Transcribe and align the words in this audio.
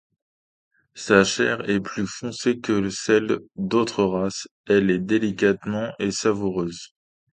Sa 0.95 1.23
chair 1.23 1.69
est 1.69 1.79
plus 1.79 2.07
foncée 2.07 2.59
que 2.59 2.89
celle 2.89 3.37
d'autres 3.55 4.03
races, 4.03 4.47
elle 4.67 4.89
est 4.89 4.97
délicate 4.97 5.59
et 5.99 6.09
savoureuse. 6.09 6.95